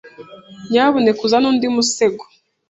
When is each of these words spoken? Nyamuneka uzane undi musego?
Nyamuneka 0.69 1.21
uzane 1.27 1.45
undi 1.51 1.67
musego? 1.75 2.23